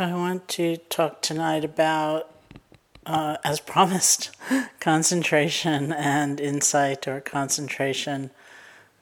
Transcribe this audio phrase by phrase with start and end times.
[0.00, 2.32] I want to talk tonight about,
[3.04, 4.30] uh, as promised,
[4.80, 8.30] concentration and insight, or concentration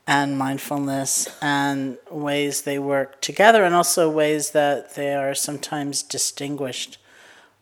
[0.08, 6.98] and mindfulness, and ways they work together, and also ways that they are sometimes distinguished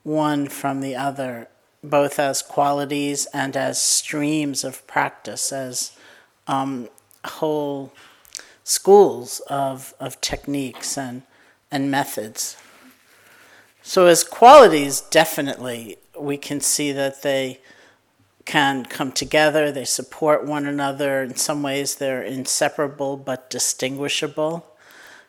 [0.02, 1.48] one from the other,
[1.84, 5.92] both as qualities and as streams of practice, as
[6.46, 6.88] um,
[7.22, 7.92] whole
[8.64, 11.20] schools of, of techniques and,
[11.70, 12.56] and methods.
[13.88, 17.60] So, as qualities, definitely, we can see that they
[18.44, 21.22] can come together, they support one another.
[21.22, 24.66] In some ways, they're inseparable but distinguishable.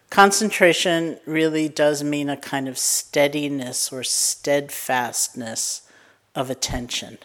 [0.09, 5.87] Concentration really does mean a kind of steadiness or steadfastness
[6.33, 7.19] of attention.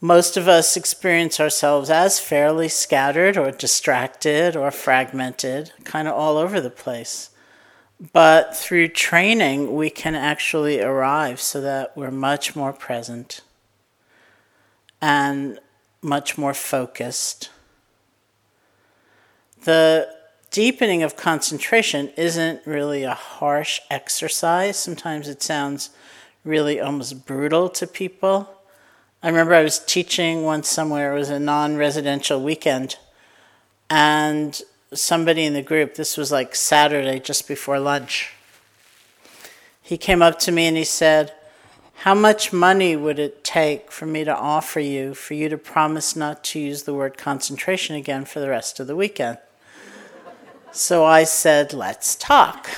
[0.00, 6.36] Most of us experience ourselves as fairly scattered or distracted or fragmented, kind of all
[6.36, 7.30] over the place.
[8.12, 13.40] But through training, we can actually arrive so that we're much more present
[15.00, 15.58] and
[16.02, 17.50] much more focused.
[19.62, 20.08] The
[20.50, 24.78] deepening of concentration isn't really a harsh exercise.
[24.78, 25.90] Sometimes it sounds
[26.44, 28.48] really almost brutal to people.
[29.22, 32.98] I remember I was teaching once somewhere, it was a non residential weekend,
[33.88, 34.60] and
[34.94, 38.32] somebody in the group, this was like Saturday just before lunch.
[39.80, 41.32] He came up to me and he said,
[41.96, 46.16] How much money would it take for me to offer you for you to promise
[46.16, 49.38] not to use the word concentration again for the rest of the weekend?
[50.72, 52.68] So I said, Let's talk.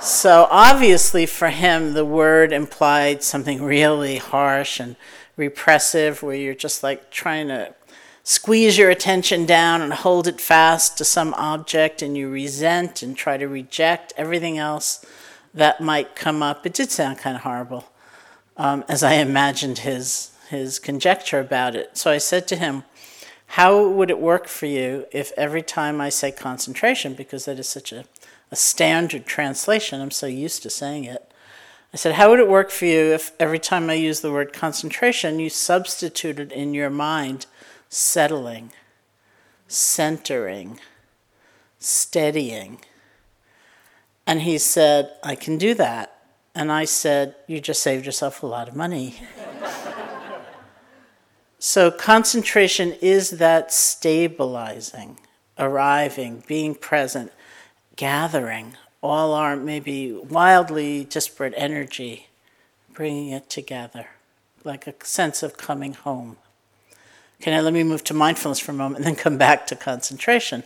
[0.00, 4.96] so obviously, for him, the word implied something really harsh and
[5.36, 7.74] repressive, where you're just like trying to
[8.26, 13.16] squeeze your attention down and hold it fast to some object and you resent and
[13.16, 15.06] try to reject everything else
[15.54, 16.66] that might come up.
[16.66, 17.84] It did sound kind of horrible
[18.56, 21.96] um, as I imagined his, his conjecture about it.
[21.96, 22.82] So I said to him,
[23.46, 27.68] How would it work for you if every time I say concentration, because that is
[27.68, 28.06] such a,
[28.50, 31.30] a standard translation, I'm so used to saying it.
[31.94, 34.52] I said, How would it work for you if every time I use the word
[34.52, 37.46] concentration, you substituted in your mind
[37.88, 38.72] settling,
[39.68, 40.80] centering,
[41.78, 42.80] steadying.
[44.26, 46.12] And he said, I can do that.
[46.54, 49.16] And I said, You just saved yourself a lot of money.
[51.58, 55.18] so, concentration is that stabilizing,
[55.58, 57.30] arriving, being present,
[57.96, 62.28] gathering all our maybe wildly disparate energy,
[62.92, 64.08] bringing it together,
[64.64, 66.36] like a sense of coming home.
[67.40, 69.76] Okay, now let me move to mindfulness for a moment and then come back to
[69.76, 70.62] concentration.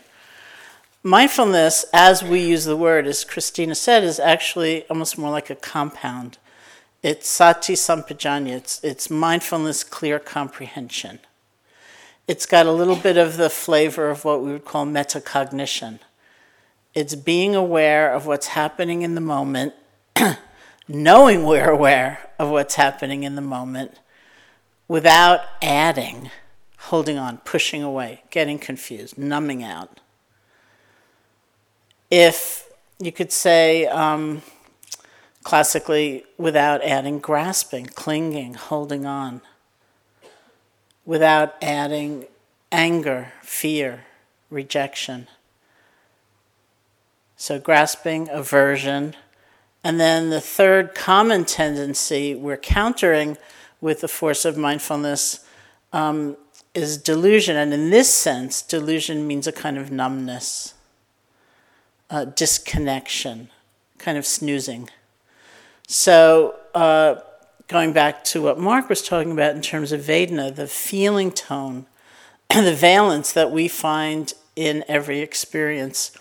[1.03, 5.55] Mindfulness, as we use the word, as Christina said, is actually almost more like a
[5.55, 6.37] compound.
[7.01, 11.19] It's sati sampajanya, it's, it's mindfulness, clear comprehension.
[12.27, 15.99] It's got a little bit of the flavor of what we would call metacognition.
[16.93, 19.73] It's being aware of what's happening in the moment,
[20.87, 23.99] knowing we're aware of what's happening in the moment,
[24.87, 26.29] without adding
[26.85, 29.99] holding on, pushing away, getting confused, numbing out.
[32.09, 32.67] If
[32.99, 34.41] you could say, um,
[35.43, 39.41] classically, without adding grasping, clinging, holding on,
[41.05, 42.25] without adding
[42.71, 44.05] anger, fear,
[44.49, 45.27] rejection.
[47.37, 49.15] So, grasping, aversion.
[49.83, 53.37] And then the third common tendency we're countering
[53.79, 55.45] with the force of mindfulness
[55.93, 56.37] um,
[56.73, 57.55] is delusion.
[57.55, 60.73] And in this sense, delusion means a kind of numbness,
[62.09, 63.49] uh, disconnection,
[63.97, 64.89] kind of snoozing.
[65.87, 67.15] So, uh,
[67.67, 71.85] going back to what Mark was talking about in terms of Vedana, the feeling tone,
[72.49, 76.11] the valence that we find in every experience.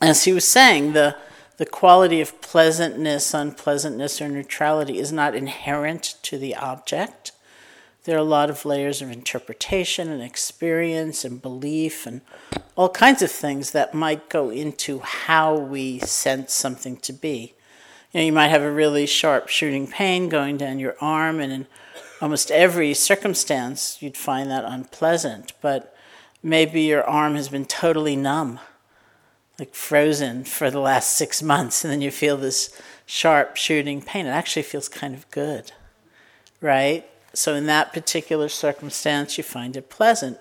[0.00, 1.16] As he was saying, the,
[1.56, 7.32] the quality of pleasantness, unpleasantness, or neutrality is not inherent to the object.
[8.04, 12.20] There are a lot of layers of interpretation and experience and belief and
[12.76, 17.54] all kinds of things that might go into how we sense something to be.
[18.12, 21.50] You know, you might have a really sharp shooting pain going down your arm, and
[21.50, 21.66] in
[22.20, 25.54] almost every circumstance, you'd find that unpleasant.
[25.62, 25.96] But
[26.42, 28.60] maybe your arm has been totally numb,
[29.58, 34.26] like frozen for the last six months, and then you feel this sharp shooting pain.
[34.26, 35.72] It actually feels kind of good,
[36.60, 37.08] right?
[37.34, 40.38] So, in that particular circumstance, you find it pleasant.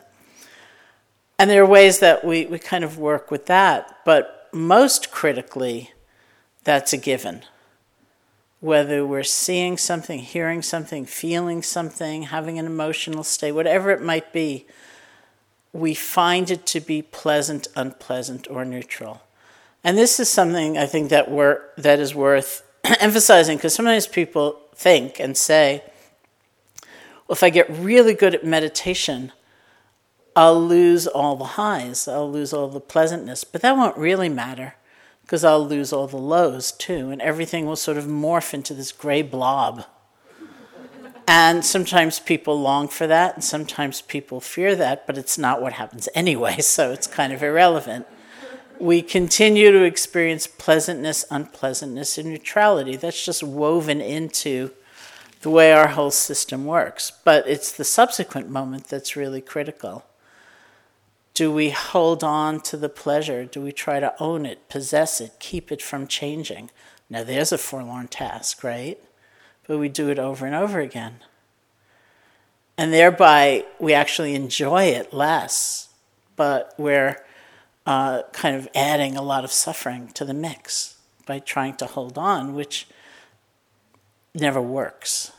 [1.39, 3.99] And there are ways that we, we kind of work with that.
[4.05, 5.91] But most critically,
[6.63, 7.41] that's a given.
[8.59, 14.31] Whether we're seeing something, hearing something, feeling something, having an emotional state, whatever it might
[14.31, 14.65] be,
[15.73, 19.23] we find it to be pleasant, unpleasant, or neutral.
[19.83, 21.27] And this is something I think that
[21.77, 22.63] that is worth
[22.99, 25.83] emphasizing because sometimes people think and say,
[27.29, 29.31] if I get really good at meditation,
[30.35, 34.75] I'll lose all the highs, I'll lose all the pleasantness, but that won't really matter
[35.21, 38.91] because I'll lose all the lows too, and everything will sort of morph into this
[38.91, 39.85] gray blob.
[41.27, 45.73] and sometimes people long for that, and sometimes people fear that, but it's not what
[45.73, 48.07] happens anyway, so it's kind of irrelevant.
[48.79, 52.95] We continue to experience pleasantness, unpleasantness, and neutrality.
[52.97, 54.71] That's just woven into
[55.43, 57.11] the way our whole system works.
[57.11, 60.05] But it's the subsequent moment that's really critical.
[61.33, 63.45] Do we hold on to the pleasure?
[63.45, 66.69] Do we try to own it, possess it, keep it from changing?
[67.09, 68.99] Now, there's a forlorn task, right?
[69.67, 71.15] But we do it over and over again.
[72.77, 75.89] And thereby, we actually enjoy it less,
[76.35, 77.17] but we're
[77.85, 82.17] uh, kind of adding a lot of suffering to the mix by trying to hold
[82.17, 82.87] on, which
[84.33, 85.31] never works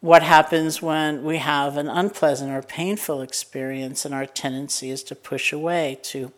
[0.00, 5.16] what happens when we have an unpleasant or painful experience and our tendency is to
[5.16, 6.30] push away, to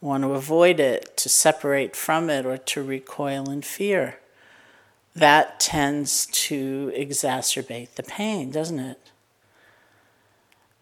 [0.00, 4.18] want to avoid it, to separate from it, or to recoil in fear.
[5.14, 8.98] That tends to exacerbate the pain, doesn't it?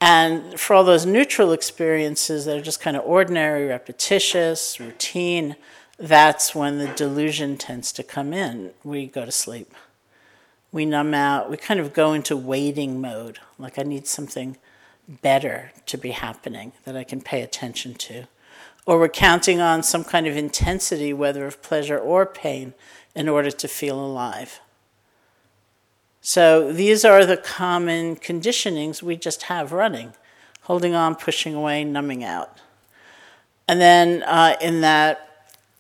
[0.01, 5.57] And for all those neutral experiences that are just kind of ordinary, repetitious, routine,
[5.99, 8.71] that's when the delusion tends to come in.
[8.83, 9.75] We go to sleep
[10.75, 13.39] we numb out, we kind of go into waiting mode.
[13.61, 14.57] Like, I need something
[15.23, 18.25] better to be happening that I can pay attention to.
[18.85, 22.75] Or we're counting on some kind of intensity, whether of pleasure or pain,
[23.15, 24.59] in order to feel alive.
[26.21, 30.15] So, these are the common conditionings we just have running
[30.63, 32.59] holding on, pushing away, numbing out.
[33.69, 35.24] And then uh, in that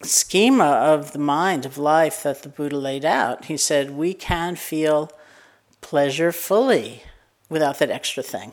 [0.05, 3.47] schema of the mind, of life that the Buddha laid out.
[3.47, 5.11] He said, we can feel
[5.81, 7.03] pleasure fully
[7.49, 8.53] without that extra thing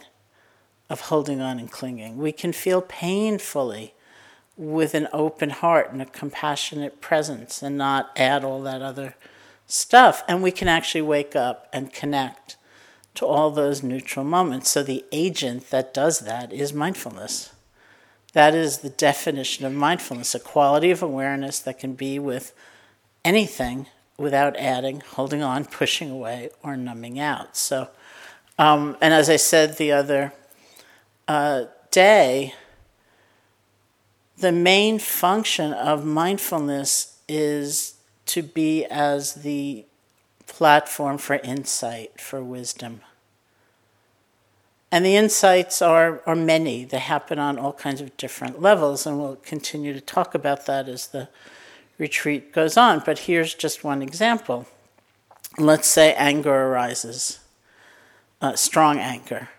[0.90, 2.18] of holding on and clinging.
[2.18, 3.94] We can feel pain fully
[4.58, 9.16] with an open heart and a compassionate presence and not add all that other
[9.66, 10.24] stuff.
[10.28, 12.58] And we can actually wake up and connect
[13.16, 14.70] to all those neutral moments.
[14.70, 17.54] So the agent that does that is mindfulness.
[18.34, 22.54] That is the definition of mindfulness a quality of awareness that can be with
[23.26, 23.88] anything
[24.18, 27.58] without adding, holding on, pushing away, or numbing out.
[27.58, 27.90] So,
[28.58, 30.34] um, and as I said the other
[31.28, 32.54] uh, day,
[34.38, 37.96] the main function of mindfulness is
[38.28, 39.86] to be as the
[40.48, 43.02] platform for insight, for wisdom.
[44.92, 46.84] And the insights are, are many.
[46.84, 50.90] They happen on all kinds of different levels, and we'll continue to talk about that
[50.90, 51.30] as the
[51.98, 53.02] retreat goes on.
[53.06, 54.68] But here's just one example.
[55.58, 57.40] Let's say anger arises,
[58.42, 59.50] uh, strong anger.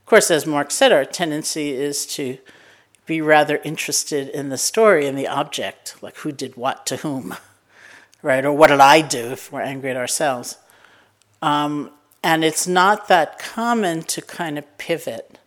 [0.00, 2.38] Of course, as Mark said, our tendency is to
[3.06, 7.36] be rather interested in the story and the object, like who did what to whom,
[8.22, 8.44] right?
[8.44, 10.56] Or what did I do if we're angry at ourselves.
[11.42, 11.90] Um,
[12.22, 15.38] and it's not that common to kind of pivot,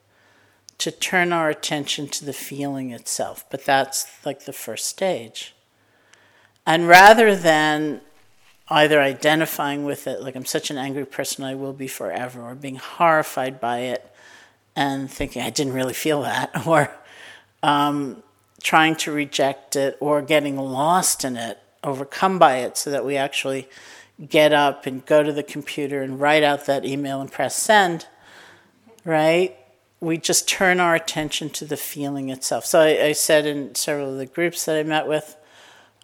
[0.80, 5.54] to turn our attention to the feeling itself, but that's like the first stage.
[6.66, 8.02] And rather than
[8.70, 12.56] either identifying with it, like I'm such an angry person, I will be forever, or
[12.56, 14.10] being horrified by it
[14.76, 16.92] and thinking I didn't really feel that, or
[17.62, 18.24] um,
[18.62, 23.16] trying to reject it, or getting lost in it, overcome by it, so that we
[23.16, 23.68] actually
[24.30, 28.08] get up and go to the computer and write out that email and press send,
[29.04, 29.58] right?
[30.00, 32.66] We just turn our attention to the feeling itself.
[32.66, 35.36] So I, I said in several of the groups that I met with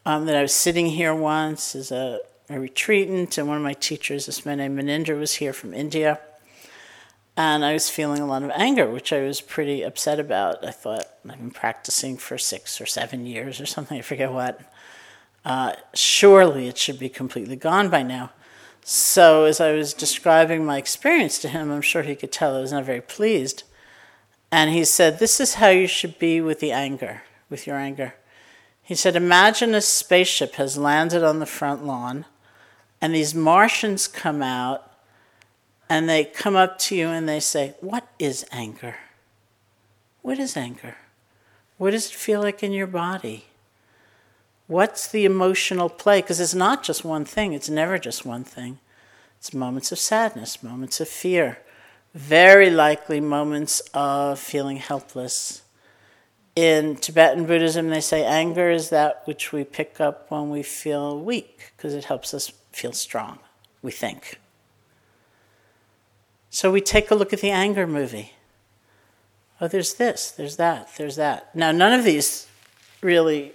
[0.05, 3.73] um, that I was sitting here once as a, a retreatant, and one of my
[3.73, 6.19] teachers, this man named Munindra, was here from India.
[7.37, 10.65] And I was feeling a lot of anger, which I was pretty upset about.
[10.65, 14.59] I thought I've been practicing for six or seven years or something, I forget what
[15.49, 18.29] uh, surely it should be completely gone by now.
[18.83, 22.61] So, as I was describing my experience to him, I'm sure he could tell I
[22.61, 23.63] was not very pleased.
[24.51, 28.13] And he said, This is how you should be with the anger, with your anger.
[28.83, 32.25] He said, Imagine a spaceship has landed on the front lawn,
[33.01, 34.91] and these Martians come out,
[35.89, 38.97] and they come up to you and they say, What is anger?
[40.21, 40.97] What is anger?
[41.77, 43.48] What does it feel like in your body?
[44.69, 46.21] What's the emotional play?
[46.21, 48.77] Because it's not just one thing, it's never just one thing.
[49.39, 51.57] It's moments of sadness, moments of fear,
[52.13, 55.63] very likely moments of feeling helpless.
[56.55, 61.19] In Tibetan Buddhism, they say anger is that which we pick up when we feel
[61.19, 63.39] weak, because it helps us feel strong,
[63.81, 64.39] we think.
[66.51, 68.33] So we take a look at the anger movie.
[69.59, 71.55] Oh, there's this, there's that, there's that.
[71.55, 72.45] Now, none of these
[73.01, 73.53] really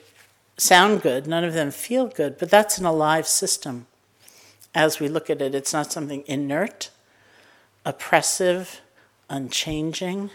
[0.57, 3.87] sound good, none of them feel good, but that's an alive system.
[4.75, 6.91] As we look at it, it's not something inert,
[7.85, 8.81] oppressive,
[9.31, 10.31] unchanging.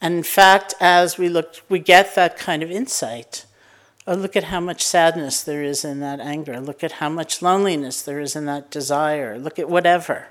[0.00, 3.46] And in fact, as we look, we get that kind of insight.
[4.06, 6.60] Oh, look at how much sadness there is in that anger.
[6.60, 9.38] Look at how much loneliness there is in that desire.
[9.38, 10.28] Look at whatever.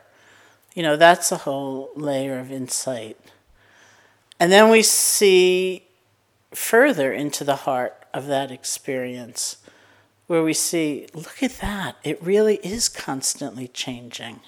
[0.75, 3.17] You know, that's a whole layer of insight.
[4.39, 5.87] And then we see
[6.53, 9.57] further into the heart of that experience,
[10.27, 14.39] where we see, look at that, it really is constantly changing.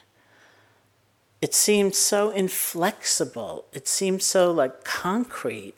[1.41, 5.75] It seems so inflexible, it seems so like concrete.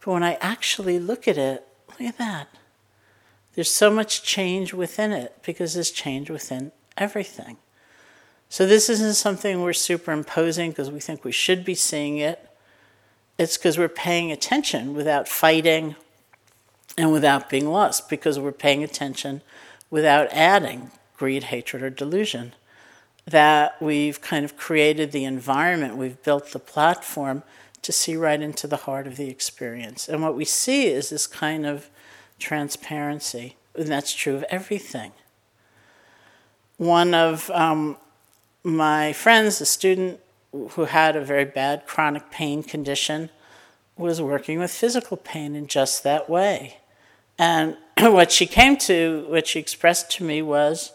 [0.00, 2.48] But when I actually look at it, look at that.
[3.54, 7.56] There's so much change within it because there's change within everything.
[8.48, 12.48] So this isn't something we're superimposing because we think we should be seeing it.
[13.38, 15.96] It's because we're paying attention without fighting
[16.96, 19.42] and without being lost, because we're paying attention
[19.90, 22.54] without adding greed, hatred, or delusion.
[23.26, 27.42] That we've kind of created the environment, we've built the platform
[27.82, 30.08] to see right into the heart of the experience.
[30.08, 31.88] And what we see is this kind of
[32.38, 35.12] transparency, and that's true of everything.
[36.76, 37.96] One of um,
[38.62, 40.20] my friends, a student
[40.52, 43.30] who had a very bad chronic pain condition,
[43.96, 46.78] was working with physical pain in just that way.
[47.38, 50.92] And what she came to, what she expressed to me was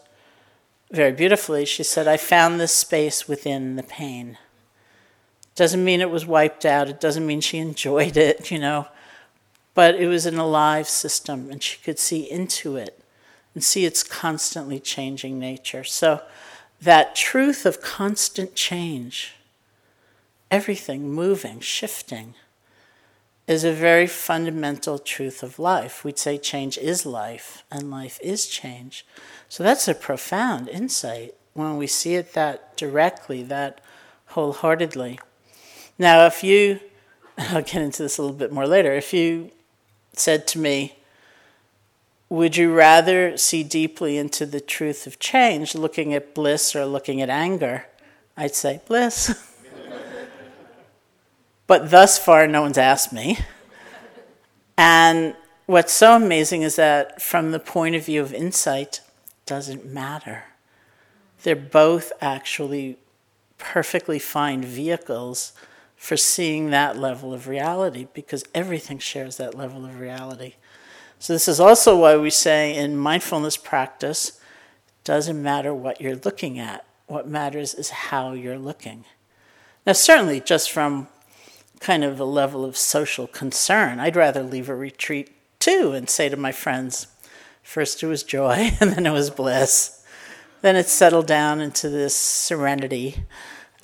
[0.92, 4.38] very beautifully, she said, I found this space within the pain.
[5.56, 8.88] Doesn't mean it was wiped out, it doesn't mean she enjoyed it, you know,
[9.74, 13.00] but it was an alive system and she could see into it
[13.54, 15.84] and see its constantly changing nature.
[15.84, 16.22] So,
[16.82, 19.36] that truth of constant change,
[20.50, 22.34] everything moving, shifting,
[23.52, 26.06] is a very fundamental truth of life.
[26.06, 29.06] We'd say change is life, and life is change.
[29.50, 33.82] So that's a profound insight when we see it that directly, that
[34.28, 35.20] wholeheartedly.
[36.00, 36.80] Now, if you,
[37.38, 39.52] I'll get into this a little bit more later, if you
[40.14, 40.96] said to me,
[42.30, 47.22] would you rather see deeply into the truth of change, looking at bliss or looking
[47.22, 47.88] at anger?
[48.38, 49.50] I'd say bliss.
[51.72, 53.38] but thus far, no one's asked me.
[54.78, 55.38] And
[55.68, 59.00] what's so amazing is that, from the point of view of insight,
[59.46, 60.44] doesn't matter.
[61.44, 62.98] They're both actually
[63.58, 65.54] perfectly fine vehicles
[65.96, 70.56] for seeing that level of reality because everything shares that level of reality.
[71.20, 74.42] So, this is also why we say in mindfulness practice,
[75.06, 76.86] doesn't matter what you're looking at.
[77.08, 79.06] What matters is how you're looking.
[79.86, 81.08] Now, certainly, just from
[81.82, 86.30] kind of a level of social concern, I'd rather leave a retreat too and say
[86.30, 87.08] to my friends,
[87.64, 90.06] first it was joy, and then it was bliss.
[90.62, 93.24] Then it settled down into this serenity,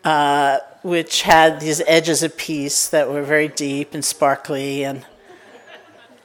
[0.03, 5.05] uh, which had these edges of peace that were very deep and sparkly and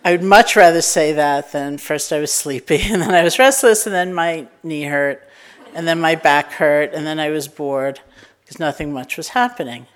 [0.04, 3.38] I would much rather say that than first I was sleepy and then I was
[3.38, 5.26] restless and then my knee hurt
[5.74, 8.00] and then my back hurt and then I was bored
[8.40, 9.86] because nothing much was happening.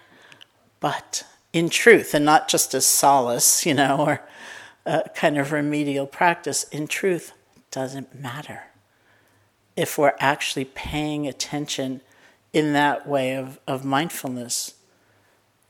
[0.79, 1.25] But
[1.57, 4.21] in truth, and not just as solace, you know, or
[4.85, 7.33] a kind of remedial practice, in truth,
[7.71, 8.65] doesn't matter.
[9.75, 12.03] If we're actually paying attention
[12.53, 14.75] in that way of, of mindfulness,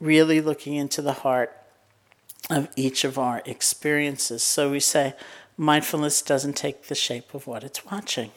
[0.00, 1.57] really looking into the heart
[2.50, 4.43] of each of our experiences.
[4.43, 5.14] So we say
[5.57, 8.33] mindfulness doesn't take the shape of what it's watching.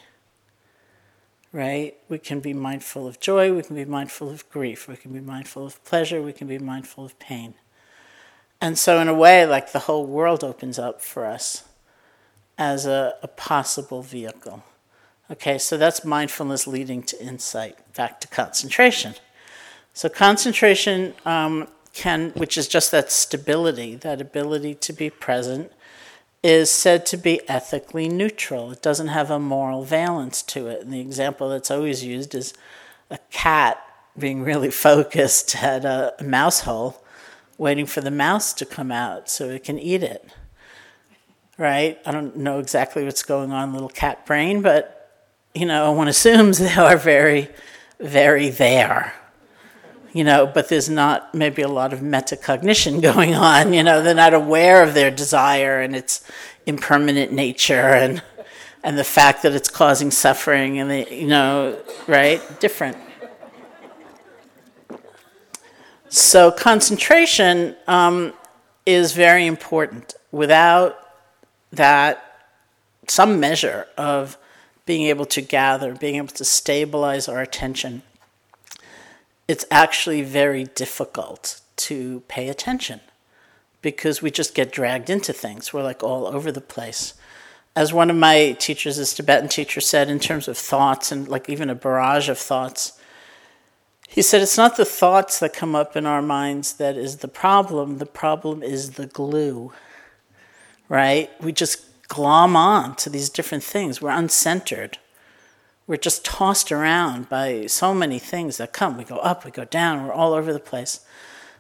[1.52, 1.96] Right?
[2.08, 5.20] We can be mindful of joy, we can be mindful of grief, we can be
[5.20, 7.56] mindful of pleasure, we can be mindful of pain.
[8.62, 11.64] And so, in a way, like the whole world opens up for us
[12.58, 14.64] as a, a possible vehicle.
[15.32, 19.16] Okay, so that's mindfulness leading to insight, back to concentration.
[19.94, 25.72] So, concentration um, can, which is just that stability, that ability to be present,
[26.42, 28.72] is said to be ethically neutral.
[28.72, 30.82] It doesn't have a moral valence to it.
[30.82, 32.54] And the example that's always used is
[33.10, 33.84] a cat
[34.18, 37.04] being really focused at a mouse hole,
[37.58, 40.26] waiting for the mouse to come out so it can eat it.
[41.58, 42.00] right?
[42.06, 44.96] I don't know exactly what's going on, in little cat brain, but
[45.54, 47.50] you know, one assumes they are very,
[48.00, 49.14] very there.
[50.12, 53.74] You know, but there's not maybe a lot of metacognition going on.
[53.74, 56.24] You know, they're not aware of their desire and its
[56.66, 58.22] impermanent nature and
[58.84, 62.42] and the fact that it's causing suffering and the, you know, right?
[62.60, 62.98] Different.
[66.08, 68.34] So concentration um,
[68.86, 70.16] is very important.
[70.32, 70.98] Without
[71.72, 72.24] that,
[73.08, 74.38] some measure of
[74.86, 78.02] being able to gather, being able to stabilize our attention,
[79.50, 83.02] it's actually very difficult to pay attention
[83.82, 85.74] because we just get dragged into things.
[85.74, 87.16] We're like all over the place.
[87.76, 91.50] As one of my teachers, this Tibetan teacher, said, in terms of thoughts and like
[91.50, 93.00] even a barrage of thoughts,
[94.08, 97.28] he said, It's not the thoughts that come up in our minds that is the
[97.28, 97.98] problem.
[97.98, 99.74] The problem is the glue,
[100.90, 101.32] right?
[101.42, 104.00] We just glom on to these different things.
[104.00, 104.98] We're uncentered.
[105.90, 108.96] We're just tossed around by so many things that come.
[108.96, 111.00] We go up, we go down, we're all over the place.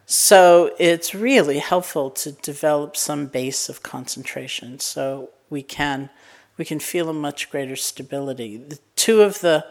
[0.05, 6.11] So it's really helpful to develop some base of concentration so we can
[6.57, 8.57] we can feel a much greater stability.
[8.57, 9.65] The two of the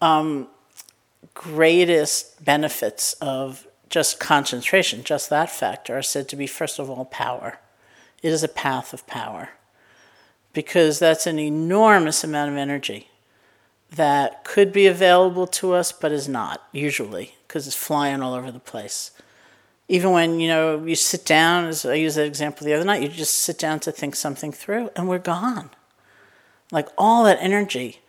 [0.00, 0.46] um,
[1.34, 7.06] greatest benefits of just concentration, just that factor, are said to be, first of all,
[7.06, 7.58] power.
[8.22, 9.48] It is a path of power
[10.52, 13.08] because that's an enormous amount of energy
[13.96, 18.50] that could be available to us but is not usually because it's flying all over
[18.50, 19.10] the place.
[19.88, 23.02] Even when you know you sit down as i used that example the other night
[23.02, 25.70] you just sit down to think something through and we're gone.
[26.70, 28.00] Like all that energy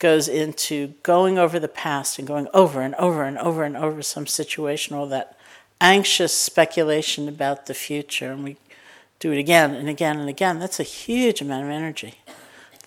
[0.00, 4.02] goes into going over the past and going over and over and over and over
[4.02, 5.36] some situation or that
[5.80, 8.56] anxious speculation about the future and we
[9.20, 10.58] do it again and again and again.
[10.58, 12.14] That's a huge amount of energy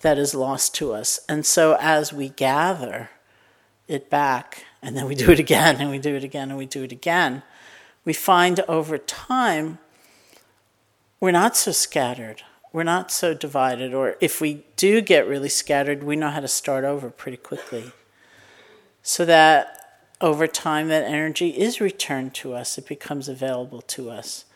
[0.02, 3.10] that is lost to us and so as we gather
[3.88, 6.66] it back and then we do it again and we do it again and we
[6.66, 7.42] do it again
[8.04, 9.78] we find over time
[11.20, 16.02] we're not so scattered we're not so divided, or if we do get really scattered,
[16.02, 17.92] we know how to start over pretty quickly.
[19.02, 24.46] So that over time, that energy is returned to us, it becomes available to us.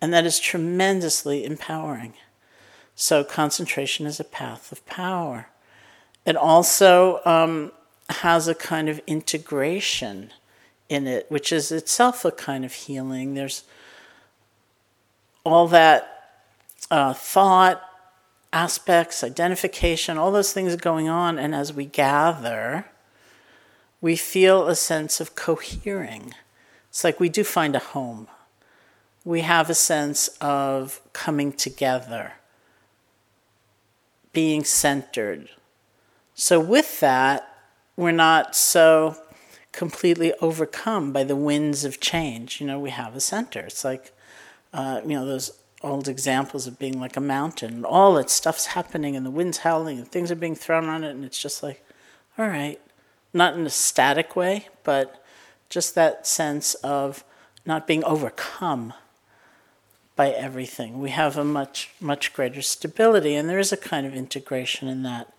[0.00, 2.14] And that is tremendously empowering.
[2.96, 5.48] So, concentration is a path of power.
[6.24, 7.70] It also um,
[8.08, 10.32] has a kind of integration
[10.88, 13.34] in it, which is itself a kind of healing.
[13.34, 13.64] There's
[15.44, 16.16] all that
[16.90, 17.82] uh, thought,
[18.52, 21.38] aspects, identification, all those things going on.
[21.38, 22.86] And as we gather,
[24.00, 26.32] we feel a sense of cohering.
[26.88, 28.28] It's like we do find a home.
[29.24, 32.34] We have a sense of coming together,
[34.36, 35.48] being centered.
[36.34, 37.48] So, with that,
[37.96, 39.16] we're not so
[39.72, 42.60] completely overcome by the winds of change.
[42.60, 43.60] You know, we have a center.
[43.60, 44.12] It's like,
[44.74, 48.66] uh, you know, those old examples of being like a mountain and all that stuff's
[48.66, 51.62] happening and the wind's howling and things are being thrown on it and it's just
[51.62, 51.82] like
[52.38, 52.80] all right
[53.34, 55.22] not in a static way but
[55.68, 57.24] just that sense of
[57.66, 58.94] not being overcome
[60.16, 64.14] by everything we have a much much greater stability and there is a kind of
[64.14, 65.32] integration in that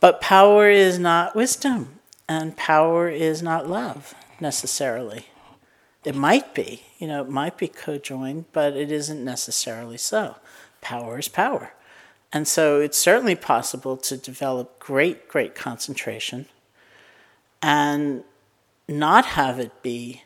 [0.00, 5.26] but power is not wisdom and power is not love necessarily
[6.04, 10.36] it might be, you know, it might be co-joined, but it isn't necessarily so.
[10.82, 11.72] Power is power.
[12.30, 16.46] And so it's certainly possible to develop great, great concentration
[17.62, 18.22] and
[18.86, 20.24] not have it be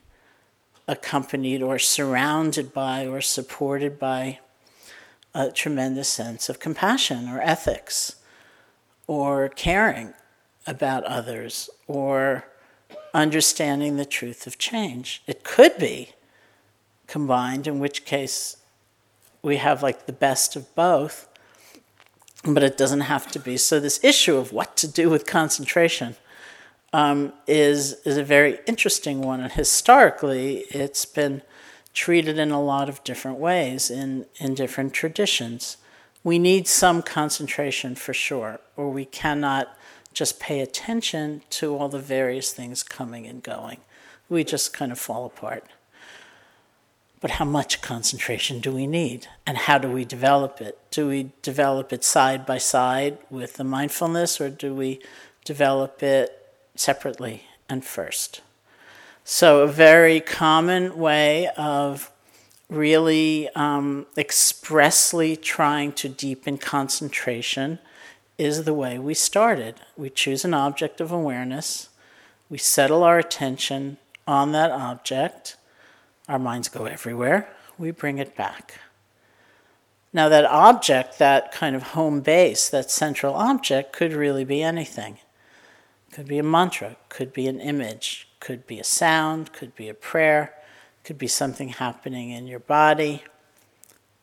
[0.88, 4.40] accompanied or surrounded by or supported by
[5.34, 8.16] a tremendous sense of compassion or ethics
[9.06, 10.14] or caring
[10.66, 12.44] about others or
[13.14, 15.22] understanding the truth of change.
[15.26, 16.12] It could be
[17.06, 18.56] combined, in which case
[19.42, 21.28] we have like the best of both,
[22.44, 23.56] but it doesn't have to be.
[23.56, 26.16] So, this issue of what to do with concentration
[26.92, 31.42] um, is, is a very interesting one, and historically, it's been
[31.92, 35.76] treated in a lot of different ways in, in different traditions.
[36.24, 39.76] We need some concentration for sure, or we cannot
[40.12, 43.78] just pay attention to all the various things coming and going.
[44.28, 45.64] We just kind of fall apart.
[47.20, 49.26] But how much concentration do we need?
[49.46, 50.78] And how do we develop it?
[50.90, 55.00] Do we develop it side by side with the mindfulness, or do we
[55.44, 56.37] develop it
[56.78, 58.40] separately and first?
[59.24, 62.10] So, a very common way of
[62.70, 67.78] really um, expressly trying to deepen concentration
[68.38, 69.74] is the way we started.
[69.96, 71.88] We choose an object of awareness,
[72.48, 75.56] we settle our attention on that object,
[76.28, 78.80] our minds go everywhere, we bring it back.
[80.12, 85.18] Now, that object, that kind of home base, that central object, could really be anything.
[86.12, 89.94] Could be a mantra, could be an image, could be a sound, could be a
[89.94, 90.54] prayer,
[91.04, 93.24] could be something happening in your body.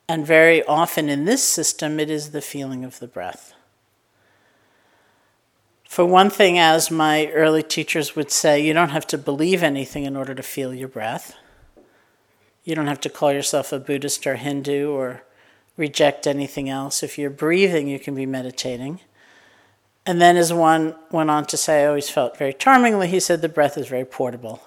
[0.07, 3.53] And very often in this system, it is the feeling of the breath.
[5.87, 10.03] For one thing, as my early teachers would say, you don't have to believe anything
[10.03, 11.35] in order to feel your breath.
[12.65, 15.23] You don't have to call yourself a Buddhist or Hindu or
[15.77, 17.01] reject anything else.
[17.01, 18.99] If you're breathing, you can be meditating.
[20.05, 23.41] And then, as one went on to say, I always felt very charmingly, he said,
[23.41, 24.61] the breath is very portable.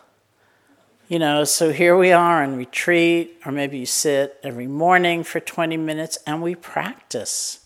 [1.06, 5.40] You know, so here we are in retreat, or maybe you sit every morning for
[5.40, 7.64] 20 minutes and we practice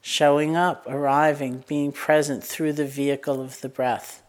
[0.00, 4.22] showing up, arriving, being present through the vehicle of the breath.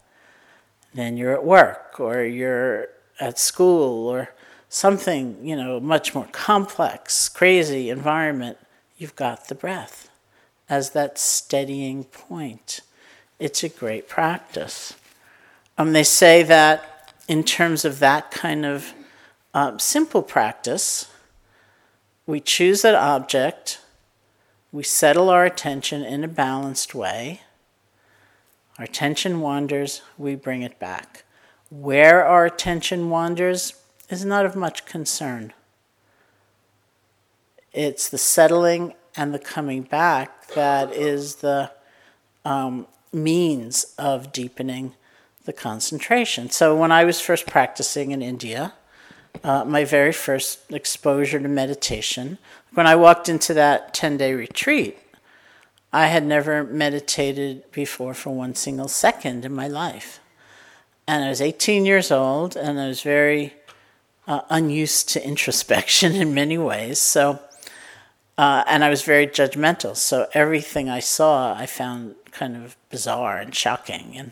[0.93, 2.87] Then you're at work, or you're
[3.19, 4.33] at school, or
[4.69, 8.57] something, you know, much more complex, crazy environment,
[8.97, 10.09] you've got the breath
[10.69, 12.81] as that steadying point.
[13.39, 14.93] It's a great practice.
[15.77, 18.93] Um, they say that in terms of that kind of
[19.53, 21.09] uh, simple practice,
[22.25, 23.79] we choose an object,
[24.71, 27.41] we settle our attention in a balanced way.
[28.77, 31.23] Our attention wanders, we bring it back.
[31.69, 33.73] Where our attention wanders,
[34.09, 35.53] is not of much concern.
[37.73, 41.71] It's the settling and the coming back that is the
[42.43, 44.93] um, means of deepening
[45.45, 46.49] the concentration.
[46.49, 48.73] So, when I was first practicing in India,
[49.43, 52.37] uh, my very first exposure to meditation,
[52.73, 54.97] when I walked into that 10 day retreat,
[55.93, 60.19] I had never meditated before for one single second in my life.
[61.07, 63.53] And I was 18 years old, and I was very
[64.27, 66.99] uh, unused to introspection in many ways.
[66.99, 67.39] So,
[68.37, 69.95] uh, and I was very judgmental.
[69.95, 74.31] So everything I saw, I found kind of bizarre and shocking and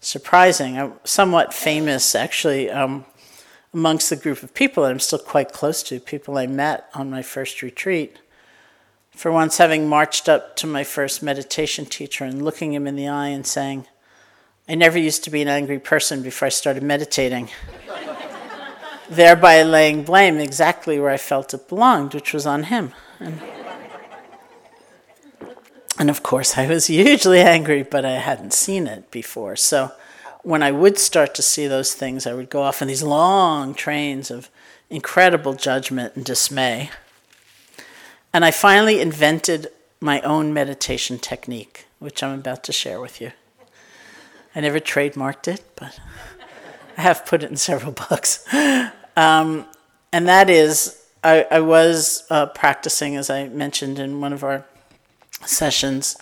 [0.00, 0.78] surprising.
[0.78, 3.04] I'm somewhat famous, actually, um,
[3.72, 7.10] amongst the group of people that I'm still quite close to, people I met on
[7.10, 8.18] my first retreat.
[9.10, 13.08] For once, having marched up to my first meditation teacher and looking him in the
[13.08, 13.86] eye and saying,
[14.68, 17.50] I never used to be an angry person before I started meditating
[19.08, 22.92] thereby laying blame exactly where I felt it belonged, which was on him.
[23.24, 23.40] And,
[25.98, 29.56] and of course, I was hugely angry, but I hadn't seen it before.
[29.56, 29.92] So
[30.42, 33.74] when I would start to see those things, I would go off in these long
[33.74, 34.50] trains of
[34.90, 36.90] incredible judgment and dismay.
[38.32, 39.68] And I finally invented
[40.00, 43.32] my own meditation technique, which I'm about to share with you.
[44.54, 45.98] I never trademarked it, but
[46.98, 48.44] I have put it in several books.
[49.16, 49.66] Um,
[50.12, 54.66] and that is, I, I was uh, practicing, as I mentioned in one of our
[55.44, 56.18] sessions,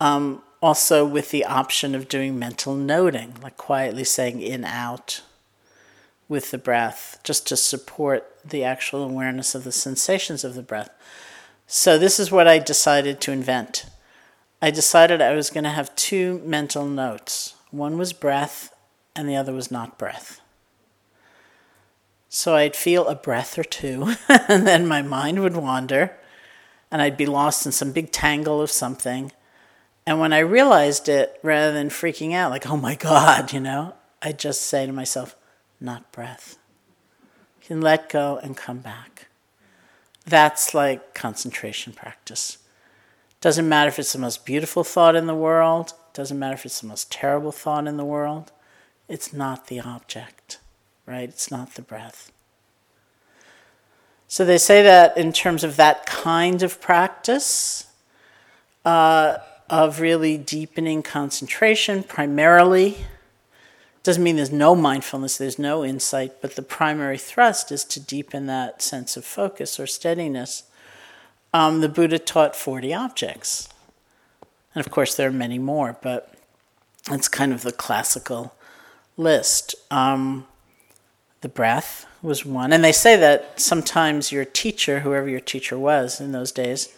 [0.00, 5.20] um, also with the option of doing mental noting, like quietly saying in, out
[6.26, 10.90] with the breath, just to support the actual awareness of the sensations of the breath.
[11.66, 13.86] So, this is what I decided to invent.
[14.62, 17.54] I decided I was going to have two mental notes.
[17.70, 18.74] One was breath,
[19.14, 20.39] and the other was not breath.
[22.32, 26.16] So I'd feel a breath or two, and then my mind would wander,
[26.88, 29.32] and I'd be lost in some big tangle of something.
[30.06, 33.94] And when I realized it, rather than freaking out, like, oh my God, you know,
[34.22, 35.34] I'd just say to myself,
[35.80, 36.56] not breath.
[37.62, 39.26] You can let go and come back.
[40.24, 42.58] That's like concentration practice.
[43.40, 46.80] Doesn't matter if it's the most beautiful thought in the world, doesn't matter if it's
[46.80, 48.52] the most terrible thought in the world,
[49.08, 50.59] it's not the object
[51.10, 51.28] right?
[51.28, 52.30] It's not the breath.
[54.28, 57.88] So they say that in terms of that kind of practice,
[58.84, 63.06] uh, of really deepening concentration, primarily,
[64.02, 68.46] doesn't mean there's no mindfulness, there's no insight, but the primary thrust is to deepen
[68.46, 70.62] that sense of focus or steadiness.
[71.52, 73.68] Um, the Buddha taught 40 objects.
[74.74, 76.34] And of course, there are many more, but
[77.10, 78.54] it's kind of the classical
[79.16, 79.74] list.
[79.90, 80.46] Um,
[81.40, 82.72] the breath was one.
[82.72, 86.94] And they say that sometimes your teacher, whoever your teacher was in those days,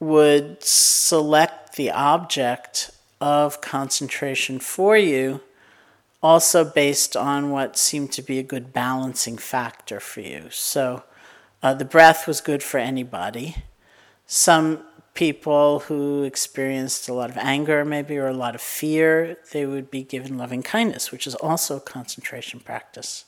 [0.00, 5.40] would select the object of concentration for you,
[6.22, 10.48] also based on what seemed to be a good balancing factor for you.
[10.50, 11.04] So,
[11.60, 13.56] Uh, the breath was good for anybody.
[14.26, 14.84] Some
[15.14, 19.90] people who experienced a lot of anger, maybe, or a lot of fear, they would
[19.90, 23.24] be given loving kindness, which is also a concentration practice,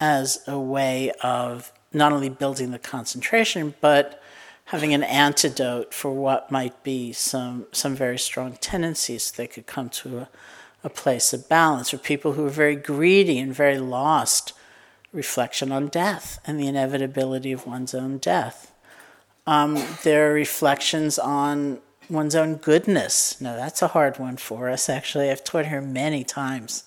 [0.00, 4.22] as a way of not only building the concentration, but
[4.66, 9.88] having an antidote for what might be some, some very strong tendencies they could come
[9.88, 10.28] to a,
[10.84, 14.52] a place of balance, or people who are very greedy and very lost,
[15.12, 18.72] reflection on death and the inevitability of one's own death
[19.48, 21.78] um, there are reflections on
[22.10, 23.40] one's own goodness.
[23.40, 25.30] Now, that's a hard one for us, actually.
[25.30, 26.84] I've taught here many times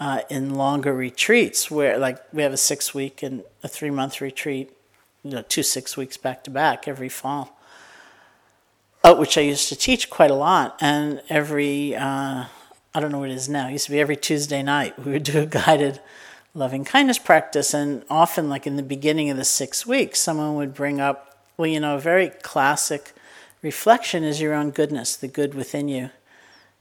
[0.00, 4.20] uh, in longer retreats where, like, we have a six week and a three month
[4.20, 4.70] retreat,
[5.22, 7.58] you know, two six weeks back to back every fall,
[9.02, 10.76] uh, which I used to teach quite a lot.
[10.80, 12.44] And every, uh,
[12.94, 15.12] I don't know what it is now, it used to be every Tuesday night, we
[15.12, 16.00] would do a guided
[16.54, 17.74] loving kindness practice.
[17.74, 21.66] And often, like in the beginning of the six weeks, someone would bring up well,
[21.66, 23.12] you know, a very classic
[23.62, 26.10] reflection is your own goodness, the good within you.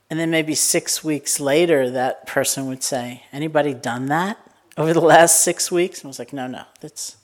[0.10, 4.38] And then maybe six weeks later, that person would say, Anybody done that
[4.78, 6.00] over the last six weeks?
[6.00, 7.18] And I was like, No, no, that's,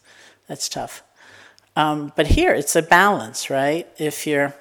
[0.47, 1.03] that's tough.
[1.75, 3.87] Um, but here, it's a balance, right?
[3.97, 4.53] If you're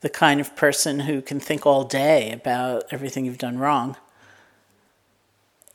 [0.00, 3.96] the kind of person who can think all day about everything you've done wrong,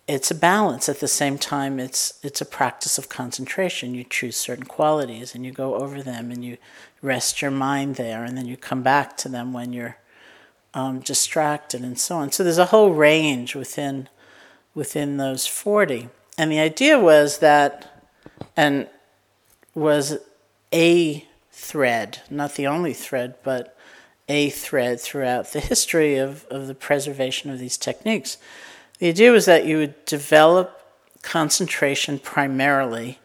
[0.07, 4.37] it's a balance at the same time it's it's a practice of concentration you choose
[4.37, 6.57] certain qualities and you go over them and you
[7.01, 9.97] rest your mind there and then you come back to them when you're
[10.73, 12.31] um, distracted and so on.
[12.31, 14.09] So there's a whole range within
[14.75, 18.05] within those 40 and the idea was that
[18.55, 18.87] and
[19.73, 20.19] was
[20.71, 23.75] a thread not the only thread but
[24.29, 28.37] a thread throughout the history of, of the preservation of these techniques.
[28.99, 30.81] The idea was that you would develop
[31.21, 33.19] concentration primarily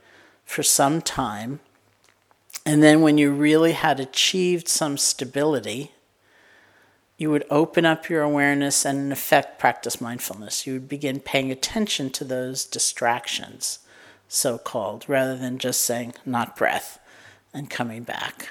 [0.44, 1.60] for some time,
[2.64, 5.92] and then when you really had achieved some stability,
[7.18, 10.66] you would open up your awareness and, in effect, practice mindfulness.
[10.66, 13.78] You would begin paying attention to those distractions,
[14.28, 16.98] so called, rather than just saying, not breath,
[17.52, 18.50] and coming back.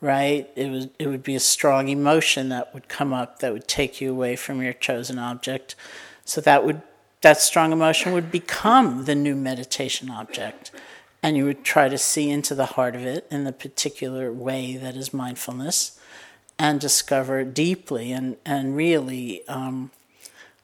[0.00, 0.50] Right?
[0.56, 4.00] It, was, it would be a strong emotion that would come up that would take
[4.00, 5.74] you away from your chosen object
[6.26, 6.82] so that would
[7.22, 10.70] that strong emotion would become the new meditation object.
[11.22, 14.76] And you would try to see into the heart of it in the particular way
[14.76, 15.95] that is mindfulness
[16.58, 19.90] and discover deeply and, and really, um,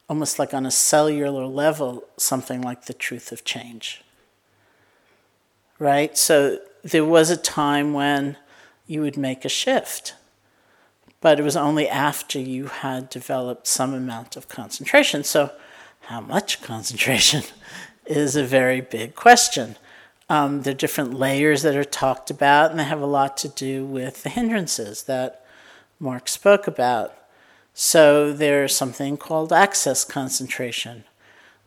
[0.09, 4.03] almost like on a cellular level, something like the truth of change.
[5.79, 6.17] Right?
[6.17, 8.37] So there was a time when
[8.87, 10.15] you would make a shift
[11.23, 15.25] but it was only after you had developed some amount of concentration.
[15.25, 15.53] So,
[16.07, 17.45] how much concentration
[18.07, 19.77] is a very big question.
[20.29, 23.49] Um, there are different layers that are talked about, and they have a lot to
[23.49, 25.42] do with the hindrances that
[26.03, 27.17] Mark spoke about.
[27.75, 31.05] So, there's something called access concentration,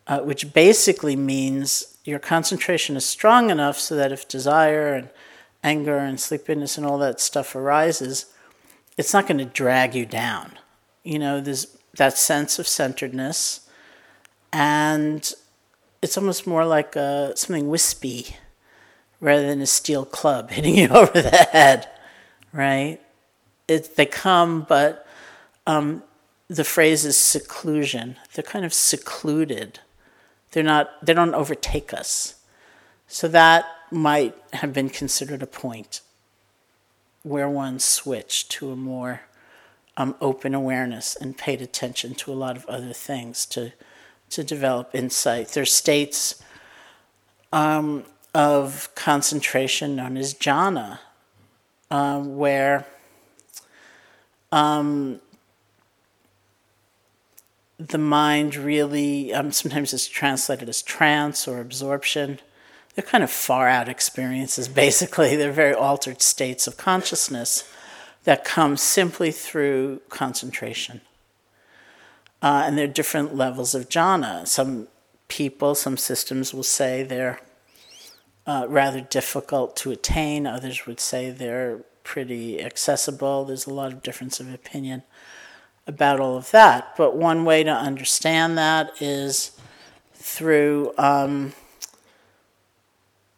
[0.06, 5.08] uh, which basically means your concentration is strong enough so that if desire and
[5.64, 8.26] anger and sleepiness and all that stuff arises,
[8.96, 10.58] it's not going to drag you down.
[11.02, 13.68] You know, there's that sense of centeredness,
[14.52, 15.32] and
[16.02, 18.36] it's almost more like a, something wispy
[19.18, 21.88] rather than a steel club hitting you over the head,
[22.52, 23.00] right?
[23.68, 25.06] It, they come, but
[25.66, 26.02] um,
[26.48, 28.16] the phrase is seclusion.
[28.34, 29.80] They're kind of secluded.
[30.52, 30.90] They're not.
[31.04, 32.36] They don't overtake us.
[33.08, 36.00] So that might have been considered a point
[37.22, 39.22] where one switched to a more
[39.96, 43.72] um, open awareness and paid attention to a lot of other things to
[44.30, 45.48] to develop insight.
[45.48, 46.42] There's states
[47.52, 50.98] um, of concentration known as jhana,
[51.90, 52.86] uh, where
[54.56, 55.20] um,
[57.78, 62.40] the mind really um, sometimes is translated as trance or absorption
[62.96, 65.36] they're kind of far out experiences, basically.
[65.36, 67.70] They're very altered states of consciousness
[68.24, 71.02] that come simply through concentration.
[72.42, 74.46] Uh, and there are different levels of jhana.
[74.48, 74.88] Some
[75.28, 77.40] people, some systems will say they're
[78.46, 83.44] uh, rather difficult to attain, others would say they're pretty accessible.
[83.44, 85.02] There's a lot of difference of opinion
[85.86, 86.96] about all of that.
[86.96, 89.50] But one way to understand that is
[90.14, 90.92] through.
[90.96, 91.52] Um,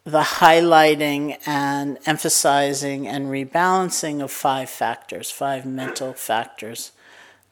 [0.05, 6.93] the highlighting and emphasizing and rebalancing of five factors, five mental factors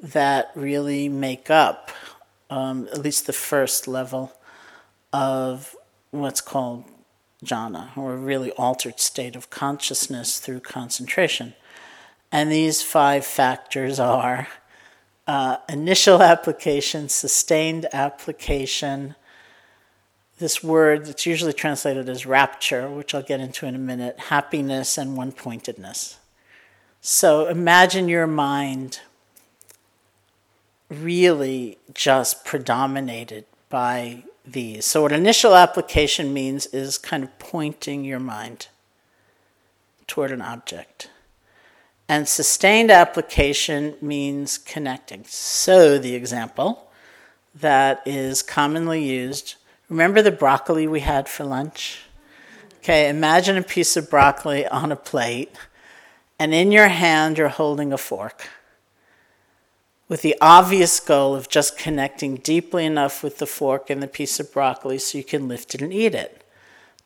[0.01, 1.91] that really make up
[2.49, 4.33] um, at least the first level
[5.13, 5.77] of
[6.13, 6.85] what's called
[7.47, 11.55] jhana, or a really altered state of consciousness through concentration.
[12.33, 14.49] And these five factors are
[15.27, 19.15] uh, initial application, sustained application,
[20.39, 24.99] this word that's usually translated as rapture, which I'll get into in a minute, happiness,
[24.99, 26.19] and one pointedness.
[27.01, 29.01] So imagine your mind
[30.91, 34.85] really just predominated by these.
[34.85, 38.69] So, what initial application means is kind of pointing your mind
[40.07, 41.11] toward an object.
[42.09, 45.25] And sustained application means connecting.
[45.27, 46.89] So, the example
[47.55, 49.57] that is commonly used
[49.89, 52.03] remember the broccoli we had for lunch?
[52.79, 55.55] Okay, imagine a piece of broccoli on a plate,
[56.39, 58.49] and in your hand you're holding a fork
[60.09, 64.39] with the obvious goal of just connecting deeply enough with the fork and the piece
[64.39, 66.45] of broccoli so you can lift it and eat it.